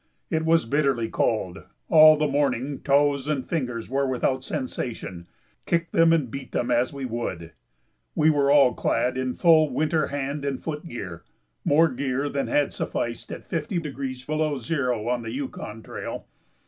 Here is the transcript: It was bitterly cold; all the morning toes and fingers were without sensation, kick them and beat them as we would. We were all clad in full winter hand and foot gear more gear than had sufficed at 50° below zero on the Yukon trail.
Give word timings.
It 0.31 0.45
was 0.45 0.65
bitterly 0.65 1.09
cold; 1.09 1.61
all 1.87 2.17
the 2.17 2.27
morning 2.27 2.79
toes 2.79 3.27
and 3.27 3.47
fingers 3.47 3.87
were 3.87 4.07
without 4.07 4.43
sensation, 4.43 5.27
kick 5.67 5.91
them 5.91 6.11
and 6.11 6.31
beat 6.31 6.53
them 6.53 6.71
as 6.71 6.91
we 6.91 7.05
would. 7.05 7.51
We 8.15 8.31
were 8.31 8.49
all 8.49 8.73
clad 8.73 9.15
in 9.15 9.35
full 9.35 9.69
winter 9.69 10.07
hand 10.07 10.43
and 10.43 10.59
foot 10.59 10.87
gear 10.87 11.21
more 11.63 11.87
gear 11.87 12.29
than 12.29 12.47
had 12.47 12.73
sufficed 12.73 13.31
at 13.31 13.47
50° 13.47 14.25
below 14.25 14.57
zero 14.57 15.07
on 15.07 15.21
the 15.21 15.29
Yukon 15.29 15.83
trail. 15.83 16.25